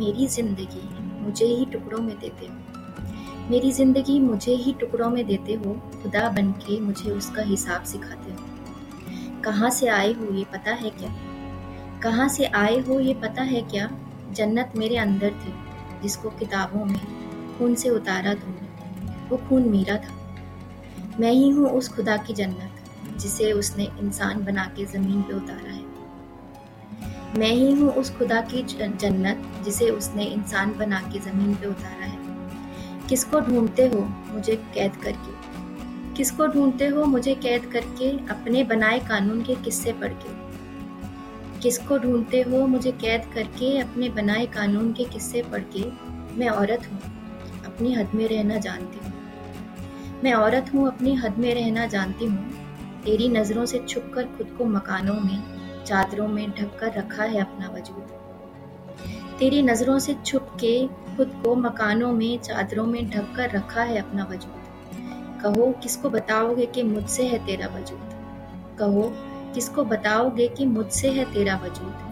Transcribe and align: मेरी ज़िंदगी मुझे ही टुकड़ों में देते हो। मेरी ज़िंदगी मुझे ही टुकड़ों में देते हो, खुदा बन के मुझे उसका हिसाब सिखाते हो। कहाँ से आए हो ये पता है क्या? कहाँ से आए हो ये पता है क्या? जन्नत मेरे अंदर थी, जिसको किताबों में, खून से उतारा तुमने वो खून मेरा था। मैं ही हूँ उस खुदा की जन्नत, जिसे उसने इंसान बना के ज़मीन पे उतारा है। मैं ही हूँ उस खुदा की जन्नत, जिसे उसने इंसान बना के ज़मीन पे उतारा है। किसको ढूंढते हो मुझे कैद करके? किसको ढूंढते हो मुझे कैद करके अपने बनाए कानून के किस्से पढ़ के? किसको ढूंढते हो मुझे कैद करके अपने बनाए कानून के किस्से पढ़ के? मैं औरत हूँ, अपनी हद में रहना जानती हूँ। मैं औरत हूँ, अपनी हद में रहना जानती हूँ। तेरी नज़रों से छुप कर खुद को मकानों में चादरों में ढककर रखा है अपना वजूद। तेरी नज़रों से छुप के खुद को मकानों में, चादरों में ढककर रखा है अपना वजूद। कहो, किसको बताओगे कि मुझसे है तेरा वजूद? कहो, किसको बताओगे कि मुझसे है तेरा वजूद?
मेरी 0.00 0.26
ज़िंदगी 0.26 0.82
मुझे 1.22 1.46
ही 1.46 1.64
टुकड़ों 1.64 1.98
में 1.98 2.18
देते 2.18 2.46
हो। 2.46 3.50
मेरी 3.50 3.72
ज़िंदगी 3.72 4.18
मुझे 4.20 4.54
ही 4.54 4.72
टुकड़ों 4.72 5.10
में 5.10 5.26
देते 5.26 5.54
हो, 5.54 5.72
खुदा 6.02 6.28
बन 6.28 6.52
के 6.52 6.80
मुझे 6.80 7.10
उसका 7.10 7.42
हिसाब 7.42 7.82
सिखाते 7.82 8.32
हो। 8.32 8.38
कहाँ 9.42 9.70
से 9.70 9.88
आए 9.88 10.12
हो 10.12 10.34
ये 10.34 10.44
पता 10.44 10.72
है 10.72 10.90
क्या? 10.90 11.12
कहाँ 12.02 12.28
से 12.28 12.44
आए 12.44 12.78
हो 12.80 13.00
ये 13.00 13.14
पता 13.14 13.42
है 13.42 13.62
क्या? 13.62 13.90
जन्नत 14.32 14.72
मेरे 14.76 14.96
अंदर 14.96 15.30
थी, 15.30 15.52
जिसको 16.02 16.30
किताबों 16.30 16.84
में, 16.84 17.00
खून 17.58 17.74
से 17.74 17.90
उतारा 17.90 18.34
तुमने 18.34 18.68
वो 19.28 19.36
खून 19.48 19.68
मेरा 19.68 19.96
था। 19.96 20.16
मैं 21.20 21.32
ही 21.32 21.50
हूँ 21.50 21.68
उस 21.68 21.88
खुदा 21.88 22.16
की 22.16 22.34
जन्नत, 22.34 23.18
जिसे 23.18 23.52
उसने 23.52 23.84
इंसान 24.00 24.44
बना 24.44 24.64
के 24.64 24.84
ज़मीन 24.86 25.22
पे 25.22 25.34
उतारा 25.34 25.72
है। 25.72 25.79
मैं 27.38 27.50
ही 27.50 27.72
हूँ 27.72 27.92
उस 27.92 28.16
खुदा 28.16 28.40
की 28.40 28.62
जन्नत, 28.62 29.42
जिसे 29.64 29.90
उसने 29.90 30.24
इंसान 30.24 30.74
बना 30.78 31.00
के 31.00 31.18
ज़मीन 31.18 31.54
पे 31.54 31.66
उतारा 31.66 32.04
है। 32.04 32.18
किसको 33.08 33.40
ढूंढते 33.40 33.86
हो 33.86 34.00
मुझे 34.34 34.56
कैद 34.56 34.96
करके? 34.96 35.40
किसको 36.14 36.46
ढूंढते 36.46 36.86
हो 36.86 37.04
मुझे 37.04 37.34
कैद 37.34 37.64
करके 37.64 38.18
अपने 38.18 38.64
बनाए 38.64 38.98
कानून 38.98 39.42
के 39.42 39.54
किस्से 39.54 39.92
पढ़ 39.92 40.12
के? 40.12 40.50
किसको 41.60 41.98
ढूंढते 41.98 42.40
हो 42.40 42.66
मुझे 42.66 42.92
कैद 42.92 43.24
करके 43.34 43.78
अपने 43.78 44.08
बनाए 44.08 44.46
कानून 44.46 44.92
के 44.92 45.04
किस्से 45.04 45.42
पढ़ 45.42 45.62
के? 45.76 45.84
मैं 46.38 46.48
औरत 46.48 46.88
हूँ, 46.92 47.00
अपनी 47.66 47.94
हद 47.94 48.08
में 48.14 48.28
रहना 48.28 48.56
जानती 48.56 48.98
हूँ। 49.04 49.12
मैं 50.24 50.32
औरत 50.32 50.70
हूँ, 50.74 50.86
अपनी 50.86 51.14
हद 51.14 51.38
में 51.38 51.54
रहना 51.54 51.86
जानती 51.86 52.26
हूँ। 52.26 52.50
तेरी 53.04 53.28
नज़रों 53.28 53.66
से 53.66 53.78
छुप 53.88 54.10
कर 54.14 54.22
खुद 54.22 54.54
को 54.58 54.64
मकानों 54.64 55.20
में 55.20 55.59
चादरों 55.86 56.28
में 56.28 56.50
ढककर 56.50 56.92
रखा 56.92 57.22
है 57.22 57.40
अपना 57.40 57.68
वजूद। 57.68 58.06
तेरी 59.38 59.62
नज़रों 59.62 59.98
से 59.98 60.16
छुप 60.26 60.42
के 60.42 60.86
खुद 60.86 61.42
को 61.44 61.54
मकानों 61.54 62.12
में, 62.12 62.38
चादरों 62.38 62.86
में 62.86 63.10
ढककर 63.10 63.50
रखा 63.50 63.82
है 63.82 63.98
अपना 63.98 64.24
वजूद। 64.24 64.60
कहो, 65.42 65.72
किसको 65.82 66.10
बताओगे 66.10 66.66
कि 66.66 66.82
मुझसे 66.82 67.26
है 67.26 67.46
तेरा 67.46 67.66
वजूद? 67.66 68.10
कहो, 68.78 69.12
किसको 69.54 69.84
बताओगे 69.84 70.48
कि 70.48 70.66
मुझसे 70.66 71.10
है 71.10 71.24
तेरा 71.34 71.56
वजूद? 71.56 72.09